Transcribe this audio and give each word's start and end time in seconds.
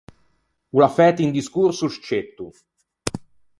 O 0.75 0.77
l’à 0.81 0.89
fæto 0.97 1.25
un 1.27 1.31
discorso 1.39 1.85
sccetto. 1.95 2.45